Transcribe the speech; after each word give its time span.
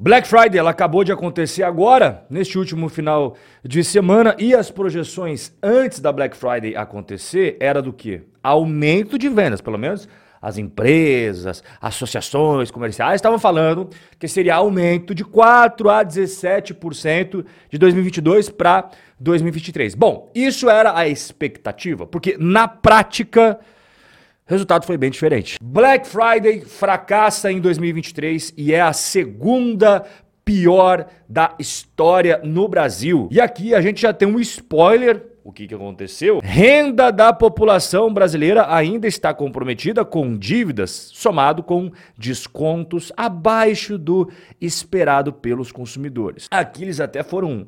Black 0.00 0.28
Friday 0.28 0.56
ela 0.56 0.70
acabou 0.70 1.02
de 1.02 1.10
acontecer 1.10 1.64
agora, 1.64 2.24
neste 2.30 2.56
último 2.56 2.88
final 2.88 3.34
de 3.64 3.82
semana, 3.82 4.36
e 4.38 4.54
as 4.54 4.70
projeções 4.70 5.52
antes 5.60 5.98
da 5.98 6.12
Black 6.12 6.36
Friday 6.36 6.76
acontecer 6.76 7.56
era 7.58 7.82
do 7.82 7.92
que? 7.92 8.22
Aumento 8.40 9.18
de 9.18 9.28
vendas, 9.28 9.60
pelo 9.60 9.76
menos 9.76 10.08
as 10.40 10.56
empresas, 10.56 11.64
associações 11.80 12.70
comerciais 12.70 13.16
estavam 13.16 13.40
falando 13.40 13.90
que 14.20 14.28
seria 14.28 14.54
aumento 14.54 15.12
de 15.12 15.24
4 15.24 15.90
a 15.90 16.04
17% 16.04 17.44
de 17.68 17.76
2022 17.76 18.50
para 18.50 18.90
2023. 19.18 19.96
Bom, 19.96 20.30
isso 20.32 20.70
era 20.70 20.96
a 20.96 21.08
expectativa, 21.08 22.06
porque 22.06 22.36
na 22.38 22.68
prática 22.68 23.58
resultado 24.48 24.84
foi 24.84 24.96
bem 24.96 25.10
diferente. 25.10 25.58
Black 25.62 26.08
Friday 26.08 26.62
fracassa 26.62 27.52
em 27.52 27.60
2023 27.60 28.54
e 28.56 28.72
é 28.72 28.80
a 28.80 28.92
segunda 28.92 30.04
pior 30.44 31.06
da 31.28 31.54
história 31.58 32.40
no 32.42 32.66
Brasil. 32.66 33.28
E 33.30 33.40
aqui 33.40 33.74
a 33.74 33.82
gente 33.82 34.00
já 34.00 34.12
tem 34.12 34.26
um 34.26 34.40
spoiler 34.40 35.28
o 35.48 35.52
que, 35.52 35.66
que 35.66 35.74
aconteceu? 35.74 36.40
Renda 36.42 37.10
da 37.10 37.32
população 37.32 38.12
brasileira 38.12 38.66
ainda 38.68 39.08
está 39.08 39.32
comprometida 39.32 40.04
com 40.04 40.36
dívidas, 40.36 41.10
somado 41.14 41.62
com 41.62 41.90
descontos 42.18 43.10
abaixo 43.16 43.96
do 43.96 44.30
esperado 44.60 45.32
pelos 45.32 45.72
consumidores. 45.72 46.48
Aqui 46.50 46.82
eles 46.82 47.00
até 47.00 47.22
foram 47.22 47.66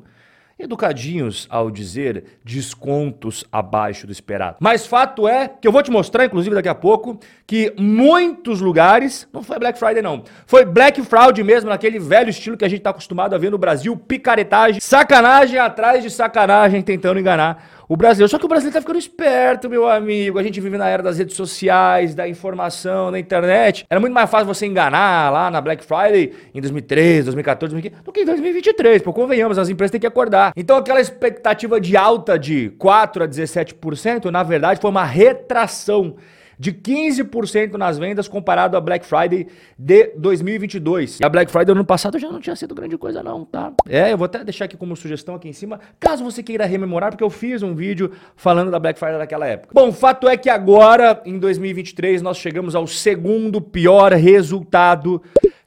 educadinhos 0.63 1.47
ao 1.51 1.71
dizer 1.71 2.25
descontos 2.45 3.45
abaixo 3.51 4.07
do 4.07 4.13
esperado. 4.13 4.57
Mas 4.61 4.87
fato 4.87 5.27
é 5.27 5.49
que 5.49 5.67
eu 5.67 5.73
vou 5.73 5.83
te 5.83 5.91
mostrar, 5.91 6.25
inclusive 6.25 6.55
daqui 6.55 6.69
a 6.69 6.75
pouco, 6.75 7.19
que 7.47 7.73
muitos 7.79 8.61
lugares, 8.61 9.29
não 9.33 9.43
foi 9.43 9.59
Black 9.59 9.79
Friday 9.79 10.03
não, 10.03 10.23
foi 10.47 10.65
Black 10.65 11.03
Fraud 11.03 11.43
mesmo, 11.43 11.71
naquele 11.71 11.99
velho 11.99 12.31
estilo 12.31 12.57
que 12.57 12.65
a 12.65 12.69
gente 12.69 12.79
está 12.79 12.91
acostumado 12.91 13.35
a 13.35 13.39
ver 13.39 13.51
no 13.51 13.59
Brasil, 13.59 13.97
picaretagem, 13.97 14.81
sacanagem 14.81 15.59
atrás 15.59 16.03
de 16.03 16.11
sacanagem, 16.11 16.83
tentando 16.83 17.19
enganar 17.19 17.80
o 17.91 17.97
brasileiro. 17.97 18.31
Só 18.31 18.39
que 18.39 18.45
o 18.45 18.49
brasileiro 18.49 18.73
tá 18.73 18.81
ficando 18.81 19.01
esperto, 19.01 19.69
meu 19.69 19.89
amigo. 19.89 20.39
A 20.39 20.45
gente 20.45 20.61
vive 20.61 20.79
na 20.79 20.89
era 20.89 21.03
das 21.03 21.19
redes 21.19 21.35
sociais, 21.35 22.15
da 22.15 22.29
informação, 22.29 23.11
da 23.11 23.19
internet. 23.19 23.85
Era 23.91 23.99
muito 23.99 24.13
mais 24.13 24.31
fácil 24.31 24.47
você 24.47 24.65
enganar 24.65 25.33
lá 25.33 25.51
na 25.51 25.61
Black 25.61 25.85
Friday 25.85 26.33
em 26.55 26.61
2013, 26.61 27.25
2014, 27.25 27.75
2015, 27.75 28.05
do 28.05 28.13
que 28.13 28.21
em 28.21 28.25
2023. 28.25 29.03
Pô, 29.03 29.13
convenhamos, 29.13 29.59
as 29.59 29.69
empresas 29.69 29.91
têm 29.91 30.01
que 30.01 30.07
acordar. 30.07 30.53
Então 30.57 30.77
aquela 30.77 31.01
expectativa 31.01 31.81
de 31.81 31.97
alta 31.97 32.39
de 32.39 32.71
4 32.79 33.25
a 33.25 33.29
17%, 33.29 34.27
na 34.27 34.45
verdade, 34.45 34.81
foi 34.81 34.89
uma 34.89 35.05
retração 35.05 36.15
de 36.61 36.75
15% 36.75 37.73
nas 37.73 37.97
vendas 37.97 38.29
comparado 38.29 38.77
à 38.77 38.81
Black 38.83 39.07
Friday 39.07 39.47
de 39.79 40.13
2022. 40.15 41.21
E 41.21 41.25
a 41.25 41.29
Black 41.31 41.51
Friday 41.51 41.73
ano 41.73 41.87
passado 41.87 42.19
já 42.19 42.31
não 42.31 42.39
tinha 42.39 42.55
sido 42.55 42.75
grande 42.75 42.99
coisa 42.99 43.23
não, 43.23 43.47
tá? 43.47 43.73
É, 43.89 44.13
eu 44.13 44.19
vou 44.19 44.27
até 44.27 44.45
deixar 44.45 44.67
aqui 44.67 44.77
como 44.77 44.95
sugestão 44.95 45.35
aqui 45.35 45.49
em 45.49 45.55
cima, 45.55 45.81
caso 45.99 46.23
você 46.23 46.43
queira 46.43 46.67
rememorar, 46.67 47.13
porque 47.13 47.25
eu 47.25 47.31
fiz 47.31 47.63
um 47.63 47.75
vídeo 47.75 48.13
falando 48.37 48.71
da 48.71 48.79
Black 48.79 48.99
Friday 48.99 49.17
daquela 49.17 49.47
época. 49.47 49.73
Bom, 49.73 49.91
fato 49.91 50.29
é 50.29 50.37
que 50.37 50.51
agora, 50.51 51.23
em 51.25 51.39
2023, 51.39 52.21
nós 52.21 52.37
chegamos 52.37 52.75
ao 52.75 52.87
segundo 52.87 53.59
pior 53.59 54.13
resultado 54.13 55.23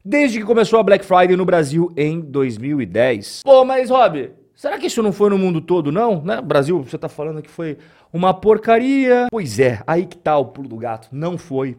desde 0.05 0.37
que 0.37 0.45
começou 0.45 0.77
a 0.77 0.83
Black 0.83 1.03
Friday 1.03 1.35
no 1.35 1.43
Brasil 1.43 1.91
em 1.97 2.21
2010. 2.21 3.41
Pô, 3.43 3.65
mas 3.65 3.89
Rob, 3.89 4.29
será 4.53 4.77
que 4.77 4.85
isso 4.85 5.01
não 5.01 5.11
foi 5.11 5.31
no 5.31 5.39
mundo 5.39 5.59
todo 5.59 5.91
não? 5.91 6.21
Né? 6.21 6.39
Brasil, 6.39 6.83
você 6.83 6.99
tá 6.99 7.09
falando 7.09 7.41
que 7.41 7.49
foi 7.49 7.79
uma 8.13 8.33
porcaria. 8.33 9.27
Pois 9.31 9.59
é, 9.59 9.81
aí 9.87 10.05
que 10.05 10.15
tá 10.15 10.37
o 10.37 10.45
pulo 10.45 10.69
do 10.69 10.77
gato. 10.77 11.07
Não 11.11 11.37
foi. 11.37 11.75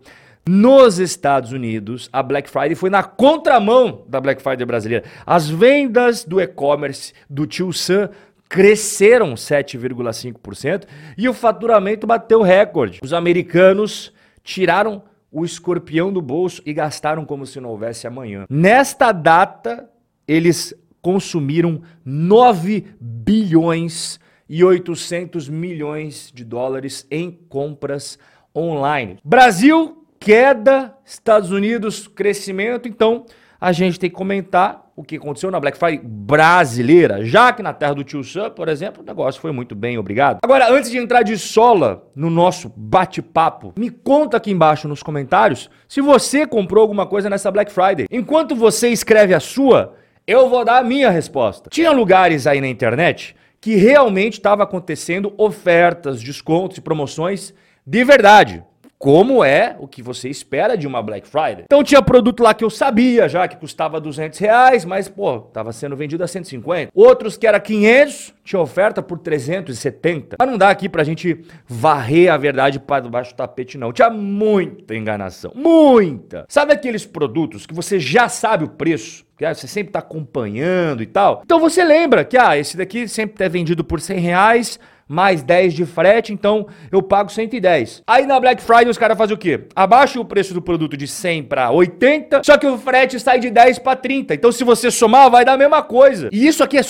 Nos 0.47 0.99
Estados 0.99 1.53
Unidos, 1.53 2.11
a 2.13 2.23
Black 2.23 2.51
Friday 2.51 2.75
foi 2.75 2.91
na 2.91 3.03
contramão 3.03 4.05
da 4.07 4.21
Black 4.21 4.43
Friday 4.43 4.67
brasileira. 4.67 5.05
As 5.25 5.49
vendas 5.49 6.23
do 6.23 6.39
e-commerce 6.39 7.15
do 7.31 7.47
Tio 7.47 7.73
Sam 7.73 8.11
cresceram 8.47 9.35
7,5% 9.35 10.85
e 11.17 11.29
o 11.29 11.33
faturamento 11.33 12.07
bateu 12.07 12.43
recorde. 12.43 13.01
Os 13.03 13.15
americanos 13.15 14.13
tiraram 14.43 15.03
o 15.33 15.45
escorpião 15.45 16.13
do 16.13 16.21
bolso 16.21 16.61
e 16.67 16.75
gastaram 16.75 17.25
como 17.25 17.47
se 17.47 17.59
não 17.59 17.71
houvesse 17.71 18.07
amanhã. 18.07 18.45
Nesta 18.51 19.13
data, 19.13 19.89
eles 20.29 20.75
consumiram 21.01 21.81
9 22.05 22.85
bilhões 23.01 24.21
e 24.55 24.63
800 24.63 25.49
milhões 25.49 26.31
de 26.33 26.45
dólares 26.45 27.05
em 27.11 27.29
compras 27.29 28.17
online. 28.57 29.19
Brasil, 29.25 30.07
queda, 30.21 30.95
Estados 31.05 31.51
Unidos, 31.51 32.07
crescimento. 32.07 32.87
Então, 32.87 33.27
a 33.61 33.73
gente 33.73 33.99
tem 33.99 34.09
que 34.09 34.15
comentar 34.15 34.93
o 34.95 35.03
que 35.03 35.17
aconteceu 35.17 35.51
na 35.51 35.59
Black 35.59 35.77
Friday 35.77 36.01
brasileira, 36.05 37.25
já 37.25 37.53
que 37.53 37.65
na 37.65 37.73
terra 37.73 37.95
do 37.95 38.05
tio 38.05 38.23
Sam, 38.23 38.49
por 38.51 38.69
exemplo, 38.69 39.03
o 39.03 39.05
negócio 39.05 39.41
foi 39.41 39.51
muito 39.51 39.75
bem, 39.75 39.99
obrigado. 39.99 40.39
Agora, 40.41 40.73
antes 40.73 40.89
de 40.89 40.99
entrar 40.99 41.25
de 41.25 41.37
sola 41.37 42.07
no 42.15 42.31
nosso 42.31 42.73
bate-papo, 42.77 43.73
me 43.77 43.91
conta 43.91 44.37
aqui 44.37 44.53
embaixo 44.53 44.87
nos 44.87 45.03
comentários 45.03 45.69
se 45.89 46.01
você 46.01 46.47
comprou 46.47 46.83
alguma 46.83 47.07
coisa 47.07 47.29
nessa 47.29 47.51
Black 47.51 47.73
Friday. 47.73 48.07
Enquanto 48.09 48.55
você 48.55 48.91
escreve 48.91 49.35
a 49.35 49.41
sua, 49.41 49.97
eu 50.25 50.49
vou 50.49 50.65
dar 50.65 50.79
a 50.79 50.85
minha 50.85 51.11
resposta. 51.11 51.71
Tinha 51.71 51.91
lugares 51.91 52.47
aí 52.47 52.61
na 52.61 52.69
internet 52.69 53.35
que 53.65 53.77
realmente 53.77 54.35
estava 54.35 54.63
acontecendo 54.63 55.33
ofertas, 55.39 56.23
descontos 56.23 56.77
e 56.77 56.83
promoções 56.83 57.55
de 57.87 58.05
verdade. 58.05 58.63
Como 58.99 59.43
é 59.43 59.75
o 59.79 59.89
que 59.89 60.03
você 60.03 60.29
espera 60.29 60.77
de 60.77 60.87
uma 60.87 61.03
Black 61.03 61.27
Friday. 61.27 61.63
Então 61.65 61.83
tinha 61.83 62.03
produto 62.03 62.43
lá 62.43 62.53
que 62.53 62.63
eu 62.63 62.69
sabia 62.69 63.27
já 63.27 63.49
que 63.49 63.57
custava 63.57 63.99
200 63.99 64.39
reais, 64.39 64.85
mas 64.85 65.09
pô, 65.09 65.41
tava 65.41 65.73
sendo 65.73 65.97
vendido 65.97 66.23
a 66.23 66.29
150. 66.29 66.93
Outros 66.95 67.39
que 67.39 67.47
era 67.47 67.59
500, 67.59 68.35
tinha 68.45 68.61
oferta 68.61 69.03
por 69.03 69.19
370. 69.19 70.37
Mas 70.39 70.49
não 70.49 70.59
dá 70.59 70.69
aqui 70.69 70.89
pra 70.89 71.03
gente 71.03 71.41
varrer 71.67 72.31
a 72.31 72.37
verdade 72.37 72.79
para 72.79 73.05
debaixo 73.05 73.33
do 73.33 73.37
tapete 73.37 73.79
não. 73.79 73.93
Tinha 73.93 74.11
muita 74.11 74.95
enganação, 74.95 75.51
muita. 75.55 76.45
Sabe 76.49 76.73
aqueles 76.75 77.07
produtos 77.07 77.67
que 77.67 77.75
você 77.75 77.99
já 77.99 78.29
sabe 78.29 78.65
o 78.65 78.69
preço? 78.69 79.25
que 79.37 79.53
você 79.53 79.67
sempre 79.67 79.89
está 79.89 79.99
acompanhando 79.99 81.03
e 81.03 81.07
tal. 81.07 81.43
Então 81.45 81.59
você 81.59 81.83
lembra 81.83 82.25
que, 82.25 82.37
ah, 82.39 82.57
esse 82.57 82.77
daqui 82.77 83.09
sempre 83.09 83.45
é 83.45 83.49
vendido 83.49 83.83
por 83.83 84.01
100 84.01 84.21
reais, 84.21 84.79
mais 85.09 85.43
10 85.43 85.75
de 85.75 85.85
frete, 85.85 86.33
então 86.33 86.67
eu 86.91 87.03
pago 87.03 87.31
110. 87.31 88.03
Aí 88.07 88.27
na 88.27 88.39
Black 88.39 88.63
Friday 88.63 88.89
os 88.89 88.97
caras 88.97 89.19
fazem 89.19 89.35
o 89.35 89.39
quê? 89.39 89.67
Abaixa 89.75 90.21
o 90.21 90.25
preço 90.25 90.55
do 90.55 90.63
produto 90.63 90.97
de 90.97 91.07
100 91.07 91.43
para 91.45 91.71
80, 91.71 92.43
só 92.45 92.57
que 92.57 92.67
o 92.67 92.79
frete 92.79 93.19
sai 93.19 93.41
de 93.41 93.51
10 93.51 93.81
para 93.81 93.97
30. 93.97 94.35
Então 94.35 94.53
se 94.53 94.65
você 94.65 94.91
somar, 94.91 95.31
vai 95.31 95.45
dar 95.45 95.55
a 95.55 95.59
mesma 95.59 95.83
coisa. 95.83 96.29
E 96.33 96.47
isso 96.47 96.63
aqui 96.63 96.79
é 96.79 96.83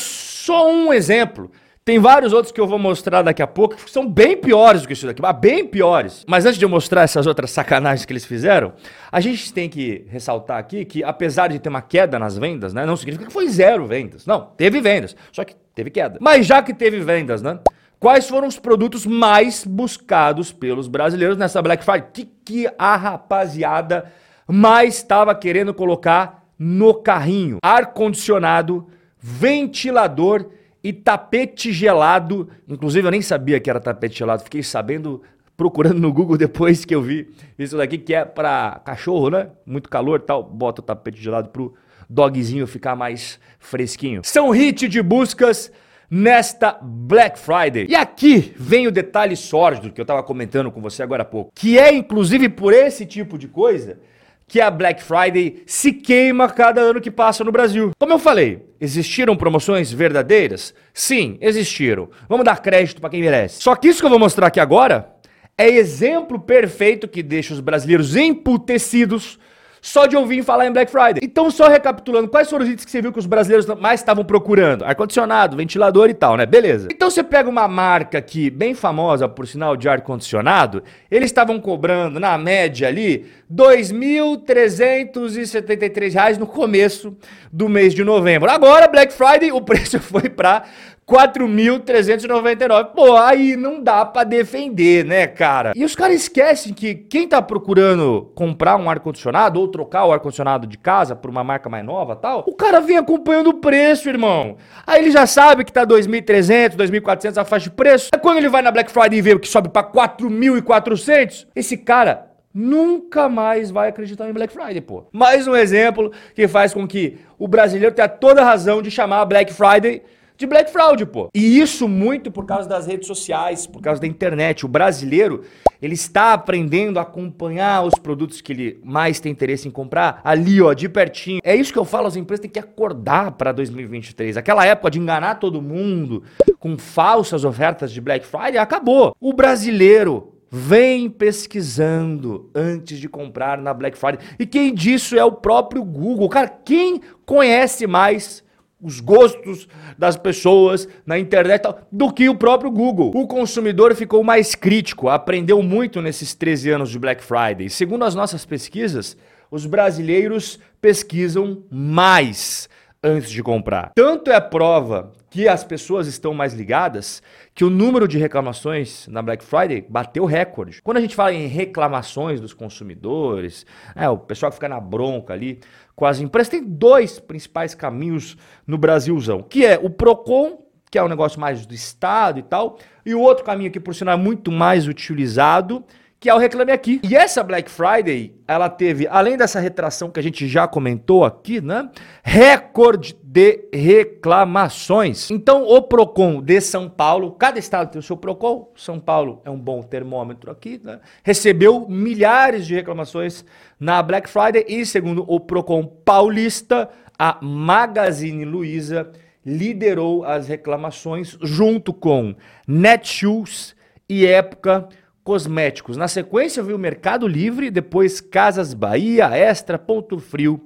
só 0.44 0.70
um 0.70 0.92
exemplo. 0.92 1.50
Tem 1.84 1.98
vários 1.98 2.32
outros 2.32 2.50
que 2.50 2.60
eu 2.60 2.66
vou 2.66 2.78
mostrar 2.78 3.20
daqui 3.20 3.42
a 3.42 3.46
pouco 3.46 3.76
que 3.76 3.90
são 3.90 4.08
bem 4.08 4.36
piores 4.36 4.82
do 4.82 4.86
que 4.86 4.94
isso 4.94 5.06
daqui, 5.06 5.20
bem 5.38 5.66
piores. 5.66 6.24
Mas 6.26 6.46
antes 6.46 6.58
de 6.58 6.64
eu 6.64 6.68
mostrar 6.68 7.02
essas 7.02 7.26
outras 7.26 7.50
sacanagens 7.50 8.06
que 8.06 8.12
eles 8.12 8.24
fizeram, 8.24 8.72
a 9.12 9.20
gente 9.20 9.52
tem 9.52 9.68
que 9.68 10.06
ressaltar 10.08 10.58
aqui 10.58 10.84
que 10.86 11.04
apesar 11.04 11.48
de 11.48 11.58
ter 11.58 11.68
uma 11.68 11.82
queda 11.82 12.18
nas 12.18 12.38
vendas, 12.38 12.72
né, 12.72 12.86
não 12.86 12.96
significa 12.96 13.26
que 13.26 13.32
foi 13.32 13.48
zero 13.48 13.86
vendas. 13.86 14.24
Não, 14.24 14.46
teve 14.56 14.80
vendas, 14.80 15.14
só 15.30 15.44
que 15.44 15.54
teve 15.74 15.90
queda. 15.90 16.18
Mas 16.22 16.46
já 16.46 16.62
que 16.62 16.72
teve 16.72 17.00
vendas, 17.00 17.42
né? 17.42 17.58
Quais 18.00 18.28
foram 18.28 18.48
os 18.48 18.58
produtos 18.58 19.04
mais 19.04 19.64
buscados 19.64 20.52
pelos 20.52 20.88
brasileiros 20.88 21.36
nessa 21.36 21.60
Black 21.60 21.84
Friday? 21.84 22.08
O 22.08 22.12
que, 22.12 22.28
que 22.44 22.68
a 22.78 22.96
rapaziada 22.96 24.10
mais 24.46 24.96
estava 24.96 25.34
querendo 25.34 25.74
colocar 25.74 26.44
no 26.58 26.94
carrinho? 26.94 27.58
Ar-condicionado, 27.62 28.86
ventilador 29.26 30.50
e 30.82 30.92
tapete 30.92 31.72
gelado. 31.72 32.50
Inclusive, 32.68 33.06
eu 33.06 33.10
nem 33.10 33.22
sabia 33.22 33.58
que 33.58 33.70
era 33.70 33.80
tapete 33.80 34.18
gelado, 34.18 34.44
fiquei 34.44 34.62
sabendo 34.62 35.22
procurando 35.56 35.98
no 35.98 36.12
Google 36.12 36.36
depois 36.36 36.84
que 36.84 36.94
eu 36.94 37.00
vi 37.00 37.32
isso 37.58 37.78
daqui, 37.78 37.96
que 37.96 38.12
é 38.12 38.22
para 38.22 38.82
cachorro, 38.84 39.30
né? 39.30 39.48
Muito 39.64 39.88
calor 39.88 40.20
tal, 40.20 40.42
bota 40.42 40.82
o 40.82 40.84
tapete 40.84 41.22
gelado 41.22 41.48
pro 41.48 41.72
dogzinho 42.10 42.66
ficar 42.66 42.94
mais 42.94 43.40
fresquinho. 43.58 44.20
São 44.24 44.50
hit 44.50 44.86
de 44.88 45.00
buscas 45.00 45.72
nesta 46.10 46.78
Black 46.82 47.38
Friday. 47.38 47.86
E 47.88 47.94
aqui 47.94 48.52
vem 48.58 48.86
o 48.86 48.92
detalhe 48.92 49.36
sórdido 49.36 49.90
que 49.90 50.00
eu 50.02 50.04
estava 50.04 50.22
comentando 50.22 50.70
com 50.70 50.82
você 50.82 51.02
agora 51.02 51.22
há 51.22 51.26
pouco, 51.26 51.50
que 51.54 51.78
é 51.78 51.94
inclusive 51.94 52.50
por 52.50 52.74
esse 52.74 53.06
tipo 53.06 53.38
de 53.38 53.48
coisa 53.48 53.98
que 54.46 54.60
a 54.60 54.70
Black 54.70 55.02
Friday 55.02 55.62
se 55.66 55.92
queima 55.92 56.48
cada 56.48 56.80
ano 56.80 57.00
que 57.00 57.10
passa 57.10 57.42
no 57.42 57.52
Brasil. 57.52 57.90
Como 57.98 58.12
eu 58.12 58.18
falei, 58.18 58.66
existiram 58.80 59.36
promoções 59.36 59.92
verdadeiras? 59.92 60.74
Sim, 60.92 61.38
existiram. 61.40 62.08
Vamos 62.28 62.44
dar 62.44 62.60
crédito 62.60 63.00
para 63.00 63.10
quem 63.10 63.20
merece. 63.20 63.62
Só 63.62 63.74
que 63.74 63.88
isso 63.88 64.00
que 64.00 64.06
eu 64.06 64.10
vou 64.10 64.18
mostrar 64.18 64.48
aqui 64.48 64.60
agora 64.60 65.14
é 65.56 65.68
exemplo 65.68 66.38
perfeito 66.38 67.08
que 67.08 67.22
deixa 67.22 67.54
os 67.54 67.60
brasileiros 67.60 68.16
emputecidos 68.16 69.38
só 69.84 70.06
de 70.06 70.16
ouvir 70.16 70.42
falar 70.42 70.66
em 70.66 70.72
Black 70.72 70.90
Friday. 70.90 71.20
Então, 71.22 71.50
só 71.50 71.68
recapitulando, 71.68 72.26
quais 72.26 72.48
foram 72.48 72.64
os 72.64 72.70
itens 72.70 72.86
que 72.86 72.90
você 72.90 73.02
viu 73.02 73.12
que 73.12 73.18
os 73.18 73.26
brasileiros 73.26 73.66
mais 73.78 74.00
estavam 74.00 74.24
procurando? 74.24 74.82
Ar-condicionado, 74.82 75.58
ventilador 75.58 76.08
e 76.08 76.14
tal, 76.14 76.38
né? 76.38 76.46
Beleza. 76.46 76.88
Então, 76.90 77.10
você 77.10 77.22
pega 77.22 77.50
uma 77.50 77.68
marca 77.68 78.16
aqui, 78.16 78.48
bem 78.48 78.72
famosa, 78.72 79.28
por 79.28 79.46
sinal, 79.46 79.76
de 79.76 79.86
ar-condicionado, 79.86 80.82
eles 81.10 81.26
estavam 81.26 81.60
cobrando, 81.60 82.18
na 82.18 82.38
média 82.38 82.88
ali, 82.88 83.26
R$ 83.50 83.54
2.373 83.54 86.38
no 86.38 86.46
começo 86.46 87.14
do 87.52 87.68
mês 87.68 87.92
de 87.92 88.02
novembro. 88.02 88.50
Agora, 88.50 88.88
Black 88.88 89.12
Friday, 89.12 89.52
o 89.52 89.60
preço 89.60 90.00
foi 90.00 90.30
para 90.30 90.64
4.399. 91.06 92.92
Pô, 92.94 93.16
aí 93.16 93.56
não 93.56 93.82
dá 93.82 94.04
para 94.04 94.24
defender, 94.24 95.04
né, 95.04 95.26
cara? 95.26 95.72
E 95.76 95.84
os 95.84 95.94
caras 95.94 96.16
esquecem 96.16 96.72
que 96.72 96.94
quem 96.94 97.28
tá 97.28 97.42
procurando 97.42 98.30
comprar 98.34 98.76
um 98.76 98.88
ar-condicionado 98.88 99.60
ou 99.60 99.68
trocar 99.68 100.06
o 100.06 100.12
ar-condicionado 100.12 100.66
de 100.66 100.78
casa 100.78 101.14
por 101.14 101.30
uma 101.30 101.44
marca 101.44 101.68
mais 101.68 101.84
nova 101.84 102.16
tal, 102.16 102.44
o 102.46 102.54
cara 102.54 102.80
vem 102.80 102.96
acompanhando 102.96 103.48
o 103.48 103.54
preço, 103.54 104.08
irmão. 104.08 104.56
Aí 104.86 105.02
ele 105.02 105.10
já 105.10 105.26
sabe 105.26 105.64
que 105.64 105.72
tá 105.72 105.86
2.300, 105.86 106.76
2.400 106.76 107.36
a 107.36 107.44
faixa 107.44 107.64
de 107.64 107.76
preço. 107.76 108.08
Aí 108.14 108.20
quando 108.20 108.38
ele 108.38 108.48
vai 108.48 108.62
na 108.62 108.70
Black 108.70 108.90
Friday 108.90 109.18
e 109.18 109.22
vê 109.22 109.38
que 109.38 109.48
sobe 109.48 109.68
para 109.68 109.86
4.400, 109.86 111.46
esse 111.54 111.76
cara 111.76 112.30
nunca 112.54 113.28
mais 113.28 113.70
vai 113.70 113.88
acreditar 113.88 114.28
em 114.28 114.32
Black 114.32 114.52
Friday, 114.52 114.80
pô. 114.80 115.04
Mais 115.12 115.48
um 115.48 115.56
exemplo 115.56 116.12
que 116.34 116.46
faz 116.46 116.72
com 116.72 116.86
que 116.86 117.18
o 117.36 117.48
brasileiro 117.48 117.94
tenha 117.94 118.08
toda 118.08 118.42
a 118.42 118.44
razão 118.44 118.80
de 118.80 118.90
chamar 118.90 119.22
a 119.22 119.24
Black 119.24 119.52
Friday 119.52 120.02
de 120.36 120.46
Black 120.46 120.70
Fraud, 120.72 121.06
pô. 121.06 121.28
E 121.34 121.60
isso 121.60 121.88
muito 121.88 122.30
por 122.30 122.44
causa 122.44 122.68
das 122.68 122.86
redes 122.86 123.06
sociais, 123.06 123.66
por 123.66 123.80
causa 123.80 124.00
da 124.00 124.06
internet. 124.06 124.66
O 124.66 124.68
brasileiro, 124.68 125.42
ele 125.80 125.94
está 125.94 126.32
aprendendo 126.32 126.98
a 126.98 127.02
acompanhar 127.02 127.84
os 127.84 127.94
produtos 127.94 128.40
que 128.40 128.52
ele 128.52 128.80
mais 128.82 129.20
tem 129.20 129.30
interesse 129.30 129.68
em 129.68 129.70
comprar 129.70 130.20
ali, 130.24 130.60
ó, 130.60 130.72
de 130.72 130.88
pertinho. 130.88 131.40
É 131.44 131.54
isso 131.54 131.72
que 131.72 131.78
eu 131.78 131.84
falo, 131.84 132.08
as 132.08 132.16
empresas 132.16 132.42
têm 132.42 132.50
que 132.50 132.58
acordar 132.58 133.32
para 133.32 133.52
2023. 133.52 134.36
Aquela 134.36 134.66
época 134.66 134.90
de 134.90 134.98
enganar 134.98 135.36
todo 135.36 135.62
mundo 135.62 136.24
com 136.58 136.76
falsas 136.76 137.44
ofertas 137.44 137.92
de 137.92 138.00
Black 138.00 138.26
Friday 138.26 138.58
acabou. 138.58 139.14
O 139.20 139.32
brasileiro 139.32 140.34
Vem 140.56 141.10
pesquisando 141.10 142.48
antes 142.54 143.00
de 143.00 143.08
comprar 143.08 143.58
na 143.58 143.74
Black 143.74 143.98
Friday. 143.98 144.24
E 144.38 144.46
quem 144.46 144.72
disso 144.72 145.18
é 145.18 145.24
o 145.24 145.32
próprio 145.32 145.82
Google. 145.82 146.28
Cara, 146.28 146.46
quem 146.46 147.00
conhece 147.26 147.88
mais 147.88 148.43
os 148.84 149.00
gostos 149.00 149.66
das 149.96 150.14
pessoas 150.14 150.86
na 151.06 151.18
internet 151.18 151.66
do 151.90 152.12
que 152.12 152.28
o 152.28 152.36
próprio 152.36 152.70
Google. 152.70 153.10
O 153.14 153.26
consumidor 153.26 153.94
ficou 153.94 154.22
mais 154.22 154.54
crítico, 154.54 155.08
aprendeu 155.08 155.62
muito 155.62 156.02
nesses 156.02 156.34
13 156.34 156.70
anos 156.70 156.90
de 156.90 156.98
Black 156.98 157.24
Friday. 157.24 157.70
Segundo 157.70 158.04
as 158.04 158.14
nossas 158.14 158.44
pesquisas, 158.44 159.16
os 159.50 159.64
brasileiros 159.64 160.60
pesquisam 160.80 161.62
mais 161.70 162.68
antes 163.02 163.30
de 163.30 163.42
comprar. 163.42 163.92
Tanto 163.94 164.30
é 164.30 164.40
prova 164.40 165.12
que 165.34 165.48
as 165.48 165.64
pessoas 165.64 166.06
estão 166.06 166.32
mais 166.32 166.54
ligadas 166.54 167.20
que 167.56 167.64
o 167.64 167.68
número 167.68 168.06
de 168.06 168.16
reclamações 168.18 169.08
na 169.08 169.20
Black 169.20 169.44
Friday 169.44 169.84
bateu 169.88 170.26
recorde. 170.26 170.80
Quando 170.80 170.98
a 170.98 171.00
gente 171.00 171.16
fala 171.16 171.32
em 171.32 171.48
reclamações 171.48 172.40
dos 172.40 172.54
consumidores, 172.54 173.66
é, 173.96 174.08
o 174.08 174.16
pessoal 174.16 174.52
que 174.52 174.58
fica 174.58 174.68
na 174.68 174.78
bronca 174.78 175.32
ali 175.32 175.58
com 175.96 176.06
as 176.06 176.20
empresas, 176.20 176.48
tem 176.48 176.62
dois 176.62 177.18
principais 177.18 177.74
caminhos 177.74 178.36
no 178.64 178.78
Brasilzão, 178.78 179.42
que 179.42 179.66
é 179.66 179.76
o 179.76 179.90
Procon, 179.90 180.64
que 180.88 180.98
é 180.98 181.02
um 181.02 181.08
negócio 181.08 181.40
mais 181.40 181.66
do 181.66 181.74
Estado 181.74 182.38
e 182.38 182.42
tal, 182.44 182.78
e 183.04 183.12
o 183.12 183.20
outro 183.20 183.44
caminho 183.44 183.72
que, 183.72 183.80
por 183.80 183.92
sinal, 183.92 184.16
é 184.16 184.22
muito 184.22 184.52
mais 184.52 184.86
utilizado, 184.86 185.82
que 186.24 186.30
é 186.30 186.34
o 186.34 186.38
Reclame 186.38 186.72
Aqui. 186.72 187.02
E 187.02 187.14
essa 187.14 187.42
Black 187.42 187.70
Friday, 187.70 188.34
ela 188.48 188.70
teve, 188.70 189.06
além 189.06 189.36
dessa 189.36 189.60
retração 189.60 190.10
que 190.10 190.18
a 190.18 190.22
gente 190.22 190.48
já 190.48 190.66
comentou 190.66 191.22
aqui, 191.22 191.60
né? 191.60 191.90
Recorde 192.22 193.14
de 193.22 193.68
reclamações. 193.70 195.30
Então, 195.30 195.68
o 195.68 195.82
Procon 195.82 196.40
de 196.40 196.62
São 196.62 196.88
Paulo, 196.88 197.32
cada 197.32 197.58
estado 197.58 197.90
tem 197.90 197.98
o 197.98 198.02
seu 198.02 198.16
Procon, 198.16 198.72
São 198.74 198.98
Paulo 198.98 199.42
é 199.44 199.50
um 199.50 199.58
bom 199.58 199.82
termômetro 199.82 200.50
aqui, 200.50 200.80
né? 200.82 200.98
Recebeu 201.22 201.86
milhares 201.90 202.66
de 202.66 202.74
reclamações 202.74 203.44
na 203.78 204.02
Black 204.02 204.26
Friday 204.26 204.64
e, 204.66 204.86
segundo 204.86 205.26
o 205.28 205.38
Procon 205.38 205.84
paulista, 205.84 206.88
a 207.18 207.36
Magazine 207.42 208.46
Luiza 208.46 209.12
liderou 209.44 210.24
as 210.24 210.48
reclamações 210.48 211.36
junto 211.42 211.92
com 211.92 212.34
Netshoes 212.66 213.76
e 214.08 214.24
Época 214.24 214.88
cosméticos. 215.24 215.96
Na 215.96 216.06
sequência 216.06 216.62
veio 216.62 216.76
o 216.76 216.80
Mercado 216.80 217.26
Livre, 217.26 217.70
depois 217.70 218.20
Casas 218.20 218.74
Bahia, 218.74 219.34
Extra, 219.34 219.78
Ponto 219.78 220.18
Frio 220.18 220.60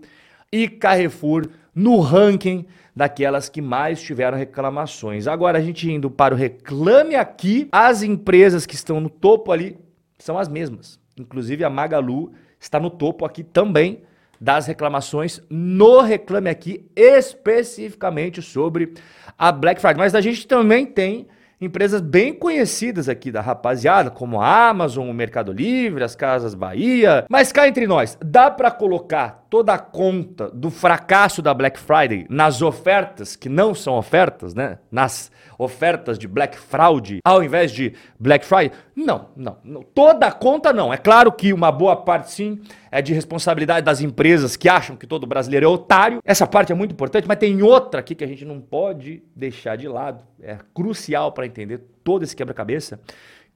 e 0.53 0.69
Carrefour 0.69 1.49
no 1.73 2.01
ranking 2.01 2.67
daquelas 2.95 3.49
que 3.49 3.63
mais 3.63 4.03
tiveram 4.03 4.37
reclamações. 4.37 5.29
Agora 5.29 5.59
a 5.59 5.61
gente 5.61 5.89
indo 5.89 6.11
para 6.11 6.35
o 6.35 6.37
Reclame 6.37 7.15
Aqui, 7.15 7.69
as 7.71 8.03
empresas 8.03 8.67
que 8.67 8.75
estão 8.75 9.01
no 9.01 9.09
topo 9.09 9.53
ali 9.53 9.79
são 10.19 10.37
as 10.37 10.49
mesmas. 10.49 10.99
Inclusive 11.17 11.63
a 11.63 11.71
Magalu 11.71 12.33
está 12.59 12.81
no 12.81 12.91
topo 12.91 13.25
aqui 13.25 13.45
também 13.45 14.03
das 14.41 14.67
reclamações 14.67 15.41
no 15.49 16.01
Reclame 16.01 16.51
Aqui, 16.51 16.85
especificamente 16.97 18.43
sobre 18.43 18.95
a 19.39 19.53
Black 19.53 19.81
Friday. 19.81 19.99
Mas 19.99 20.17
a 20.17 20.21
gente 20.21 20.47
também 20.49 20.85
tem 20.85 21.29
empresas 21.61 22.01
bem 22.01 22.33
conhecidas 22.33 23.09
aqui 23.09 23.31
da 23.31 23.41
rapaziada, 23.41 24.11
como 24.11 24.41
a 24.41 24.69
Amazon, 24.69 25.09
o 25.09 25.15
Mercado 25.15 25.53
Livre, 25.53 26.05
as 26.05 26.15
Casas 26.15 26.55
Bahia. 26.55 27.25
Mas 27.29 27.53
cá 27.53 27.67
entre 27.67 27.87
nós, 27.87 28.17
dá 28.25 28.51
para 28.51 28.71
colocar 28.71 29.47
toda 29.51 29.73
a 29.73 29.79
conta 29.79 30.51
do 30.51 30.71
fracasso 30.71 31.43
da 31.43 31.53
Black 31.55 31.79
Friday 31.79 32.27
nas 32.29 32.63
ofertas 32.63 33.35
que 33.35 33.49
não 33.49 33.75
são 33.75 33.95
ofertas, 33.95 34.55
né? 34.55 34.79
Nas 34.91 35.31
ofertas 35.59 36.19
de 36.19 36.29
Black 36.29 36.57
Fraud 36.57 37.19
ao 37.25 37.43
invés 37.43 37.73
de 37.73 37.95
Black 38.19 38.47
Friday? 38.47 38.71
Não, 38.99 39.29
não, 39.37 39.59
não. 39.63 39.83
Toda 39.83 40.29
conta 40.33 40.73
não. 40.73 40.93
É 40.93 40.97
claro 40.97 41.31
que 41.31 41.53
uma 41.53 41.71
boa 41.71 41.95
parte 41.95 42.33
sim 42.33 42.61
é 42.91 43.01
de 43.01 43.15
responsabilidade 43.15 43.87
das 43.87 44.01
empresas 44.01 44.57
que 44.57 44.69
acham 44.69 44.97
que 44.97 45.07
todo 45.07 45.25
brasileiro 45.25 45.67
é 45.67 45.69
otário. 45.69 46.21
Essa 46.25 46.49
parte 46.49 46.73
é 46.73 46.75
muito 46.75 46.91
importante, 46.91 47.29
mas 47.29 47.39
tem 47.39 47.63
outra 47.63 48.01
aqui 48.01 48.17
que 48.17 48.25
a 48.25 48.27
gente 48.27 48.45
não 48.45 48.61
pode 48.61 49.23
deixar 49.37 49.77
de 49.77 49.87
lado. 49.87 50.25
É 50.43 50.59
crucial 50.75 51.31
para 51.31 51.47
entender 51.47 51.81
todo 52.03 52.25
esse 52.25 52.35
quebra-cabeça, 52.35 52.99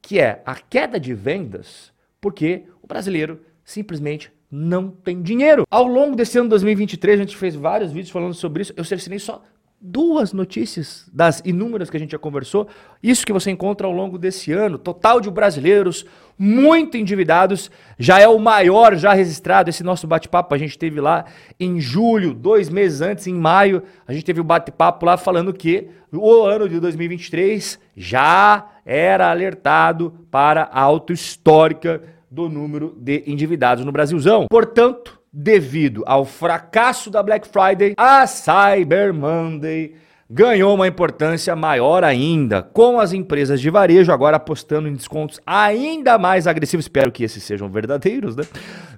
que 0.00 0.20
é 0.20 0.40
a 0.46 0.54
queda 0.54 1.00
de 1.00 1.12
vendas, 1.12 1.92
porque 2.20 2.66
o 2.80 2.86
brasileiro 2.86 3.40
simplesmente 3.64 4.32
não 4.48 4.90
tem 4.90 5.20
dinheiro. 5.20 5.64
Ao 5.68 5.88
longo 5.88 6.14
desse 6.14 6.38
ano 6.38 6.50
2023, 6.50 7.18
a 7.18 7.22
gente 7.24 7.36
fez 7.36 7.56
vários 7.56 7.90
vídeos 7.90 8.10
falando 8.10 8.34
sobre 8.34 8.62
isso. 8.62 8.74
Eu 8.76 8.84
selecionei 8.84 9.18
só 9.18 9.42
duas 9.84 10.32
notícias 10.32 11.11
das 11.12 11.43
inúmeras 11.44 11.90
que 11.90 11.96
a 11.96 12.00
gente 12.00 12.12
já 12.12 12.19
conversou. 12.19 12.69
Isso 13.02 13.26
que 13.26 13.32
você 13.32 13.50
encontra 13.50 13.84
ao 13.84 13.93
longo 13.93 14.17
desse 14.17 14.52
ano. 14.52 14.79
Total 14.79 15.20
de 15.20 15.29
brasileiros 15.29 16.06
muito 16.38 16.96
endividados. 16.96 17.69
Já 17.99 18.20
é 18.20 18.29
o 18.29 18.38
maior 18.38 18.94
já 18.94 19.12
registrado. 19.12 19.69
Esse 19.69 19.82
nosso 19.82 20.06
bate-papo 20.06 20.55
a 20.55 20.58
gente 20.58 20.79
teve 20.79 21.00
lá 21.00 21.25
em 21.58 21.81
julho, 21.81 22.32
dois 22.32 22.69
meses 22.69 23.00
antes, 23.00 23.26
em 23.26 23.34
maio. 23.34 23.82
A 24.06 24.12
gente 24.12 24.25
teve 24.25 24.38
o 24.38 24.44
um 24.44 24.46
bate-papo 24.46 25.05
lá 25.05 25.17
falando 25.17 25.52
que 25.52 25.89
o 26.12 26.43
ano 26.43 26.69
de 26.69 26.79
2023 26.79 27.81
já 27.96 28.69
era 28.86 29.31
alertado 29.31 30.15
para 30.31 30.62
a 30.65 30.81
alta 30.81 31.12
histórica 31.12 32.03
do 32.31 32.48
número 32.48 32.96
de 32.96 33.24
endividados 33.27 33.84
no 33.84 33.91
Brasilzão. 33.91 34.46
Portanto, 34.48 35.21
devido 35.32 36.03
ao 36.06 36.24
fracasso 36.24 37.10
da 37.10 37.22
Black 37.22 37.48
Friday, 37.48 37.94
a 37.96 38.27
Cyber 38.27 39.15
Monday 39.15 39.94
ganhou 40.29 40.74
uma 40.74 40.86
importância 40.86 41.55
maior 41.55 42.05
ainda, 42.05 42.62
com 42.62 42.98
as 42.98 43.12
empresas 43.12 43.60
de 43.60 43.69
varejo 43.69 44.12
agora 44.12 44.36
apostando 44.36 44.89
em 44.89 44.94
descontos 44.94 45.41
ainda 45.46 46.19
mais 46.19 46.46
agressivos, 46.46 46.84
espero 46.84 47.12
que 47.12 47.22
esses 47.22 47.43
sejam 47.43 47.69
verdadeiros, 47.69 48.34
né? 48.34 48.44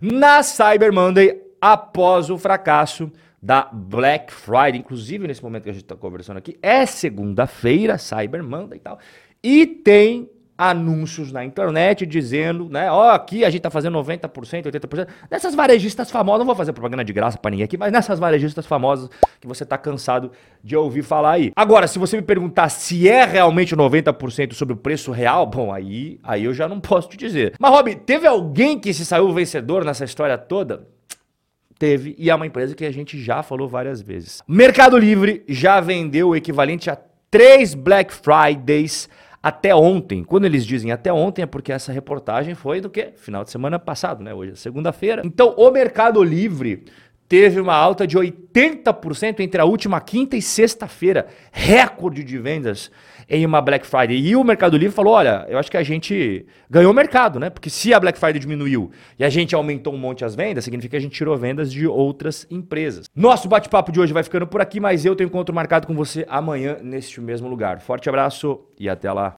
Na 0.00 0.42
Cyber 0.42 0.92
Monday, 0.92 1.40
após 1.60 2.30
o 2.30 2.38
fracasso 2.38 3.10
da 3.42 3.68
Black 3.72 4.32
Friday, 4.32 4.78
inclusive 4.78 5.26
nesse 5.26 5.42
momento 5.42 5.64
que 5.64 5.70
a 5.70 5.72
gente 5.72 5.82
está 5.82 5.96
conversando 5.96 6.38
aqui, 6.38 6.56
é 6.62 6.86
segunda-feira, 6.86 7.98
Cyber 7.98 8.42
Monday 8.42 8.78
e 8.78 8.80
tal, 8.80 8.98
e 9.42 9.66
tem 9.66 10.30
anúncios 10.56 11.32
na 11.32 11.44
internet 11.44 12.06
dizendo, 12.06 12.68
né, 12.68 12.90
ó, 12.90 13.10
aqui 13.10 13.44
a 13.44 13.50
gente 13.50 13.62
tá 13.62 13.70
fazendo 13.70 13.98
90%, 13.98 14.66
80%. 14.66 15.08
Nessas 15.30 15.54
varejistas 15.54 16.10
famosas, 16.10 16.40
não 16.40 16.46
vou 16.46 16.54
fazer 16.54 16.72
propaganda 16.72 17.04
de 17.04 17.12
graça 17.12 17.36
para 17.36 17.50
ninguém 17.50 17.64
aqui, 17.64 17.76
mas 17.76 17.92
nessas 17.92 18.18
varejistas 18.18 18.64
famosas 18.64 19.10
que 19.40 19.46
você 19.46 19.64
tá 19.64 19.76
cansado 19.76 20.30
de 20.62 20.76
ouvir 20.76 21.02
falar 21.02 21.32
aí. 21.32 21.52
Agora, 21.56 21.88
se 21.88 21.98
você 21.98 22.16
me 22.16 22.22
perguntar 22.22 22.68
se 22.68 23.08
é 23.08 23.24
realmente 23.24 23.74
90% 23.74 24.52
sobre 24.52 24.74
o 24.74 24.76
preço 24.76 25.10
real, 25.10 25.46
bom, 25.46 25.72
aí, 25.72 26.20
aí 26.22 26.44
eu 26.44 26.54
já 26.54 26.68
não 26.68 26.78
posso 26.78 27.08
te 27.08 27.16
dizer. 27.16 27.54
Mas 27.58 27.70
Rob, 27.72 27.94
teve 27.96 28.26
alguém 28.26 28.78
que 28.78 28.94
se 28.94 29.04
saiu 29.04 29.32
vencedor 29.32 29.84
nessa 29.84 30.04
história 30.04 30.38
toda? 30.38 30.86
Teve, 31.76 32.14
e 32.16 32.30
é 32.30 32.34
uma 32.34 32.46
empresa 32.46 32.74
que 32.74 32.84
a 32.84 32.92
gente 32.92 33.20
já 33.20 33.42
falou 33.42 33.68
várias 33.68 34.00
vezes. 34.00 34.40
Mercado 34.46 34.96
Livre 34.96 35.42
já 35.48 35.80
vendeu 35.80 36.28
o 36.28 36.36
equivalente 36.36 36.88
a 36.88 36.96
três 37.28 37.74
Black 37.74 38.14
Fridays 38.14 39.08
até 39.44 39.74
ontem. 39.74 40.24
Quando 40.24 40.46
eles 40.46 40.64
dizem 40.64 40.90
até 40.90 41.12
ontem 41.12 41.42
é 41.42 41.46
porque 41.46 41.70
essa 41.70 41.92
reportagem 41.92 42.54
foi 42.54 42.80
do 42.80 42.88
que? 42.88 43.10
Final 43.14 43.44
de 43.44 43.50
semana 43.50 43.78
passado, 43.78 44.24
né? 44.24 44.32
Hoje 44.32 44.52
é 44.52 44.54
segunda-feira. 44.54 45.20
Então, 45.22 45.54
o 45.58 45.70
Mercado 45.70 46.24
Livre 46.24 46.84
teve 47.28 47.60
uma 47.60 47.74
alta 47.74 48.06
de 48.06 48.16
80% 48.16 49.40
entre 49.40 49.60
a 49.60 49.66
última 49.66 50.00
quinta 50.00 50.34
e 50.34 50.40
sexta-feira, 50.40 51.26
recorde 51.52 52.24
de 52.24 52.38
vendas 52.38 52.90
em 53.28 53.44
uma 53.44 53.60
Black 53.60 53.86
Friday. 53.86 54.18
E 54.18 54.36
o 54.36 54.44
Mercado 54.44 54.76
Livre 54.76 54.94
falou: 54.94 55.14
olha, 55.14 55.46
eu 55.48 55.58
acho 55.58 55.70
que 55.70 55.76
a 55.76 55.82
gente 55.82 56.46
ganhou 56.68 56.92
o 56.92 56.94
mercado, 56.94 57.38
né? 57.38 57.50
Porque 57.50 57.70
se 57.70 57.92
a 57.94 58.00
Black 58.00 58.18
Friday 58.18 58.40
diminuiu 58.40 58.90
e 59.18 59.24
a 59.24 59.30
gente 59.30 59.54
aumentou 59.54 59.94
um 59.94 59.98
monte 59.98 60.24
as 60.24 60.34
vendas, 60.34 60.64
significa 60.64 60.90
que 60.90 60.96
a 60.96 61.00
gente 61.00 61.14
tirou 61.14 61.36
vendas 61.36 61.72
de 61.72 61.86
outras 61.86 62.46
empresas. 62.50 63.06
Nosso 63.14 63.48
bate-papo 63.48 63.92
de 63.92 64.00
hoje 64.00 64.12
vai 64.12 64.22
ficando 64.22 64.46
por 64.46 64.60
aqui, 64.60 64.80
mas 64.80 65.04
eu 65.04 65.14
tenho 65.16 65.28
encontro 65.28 65.54
marcado 65.54 65.86
com 65.86 65.94
você 65.94 66.24
amanhã 66.28 66.78
neste 66.82 67.20
mesmo 67.20 67.48
lugar. 67.48 67.80
Forte 67.80 68.08
abraço 68.08 68.60
e 68.78 68.88
até 68.88 69.12
lá. 69.12 69.34